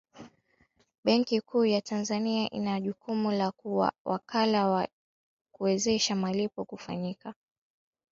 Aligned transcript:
benki 1.03 1.41
kuu 1.41 1.65
ya 1.65 1.81
tanzania 1.81 2.49
ina 2.49 2.81
jukumu 2.81 3.31
la 3.31 3.51
kuwa 3.51 3.93
wakala 4.05 4.67
wa 4.67 4.87
kuwezesha 5.51 6.15
malipo 6.15 6.65
kufanyika 6.65 7.35